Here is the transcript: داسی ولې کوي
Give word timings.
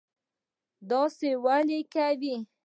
داسی 0.89 1.29
ولې 1.45 1.79
کوي 1.93 2.35